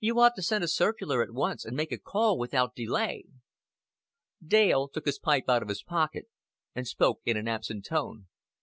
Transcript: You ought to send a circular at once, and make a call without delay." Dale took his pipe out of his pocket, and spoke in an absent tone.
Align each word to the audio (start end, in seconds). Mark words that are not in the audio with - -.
You 0.00 0.18
ought 0.18 0.34
to 0.36 0.42
send 0.42 0.64
a 0.64 0.66
circular 0.66 1.22
at 1.22 1.34
once, 1.34 1.66
and 1.66 1.76
make 1.76 1.92
a 1.92 1.98
call 1.98 2.38
without 2.38 2.74
delay." 2.74 3.24
Dale 4.42 4.88
took 4.88 5.04
his 5.04 5.18
pipe 5.18 5.44
out 5.46 5.60
of 5.62 5.68
his 5.68 5.82
pocket, 5.82 6.24
and 6.74 6.88
spoke 6.88 7.20
in 7.26 7.36
an 7.36 7.48
absent 7.48 7.84
tone. 7.84 8.28